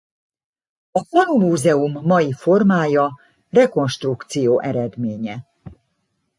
[0.91, 3.19] A falumúzeum mai formája
[3.49, 5.45] rekonstrukció eredménye.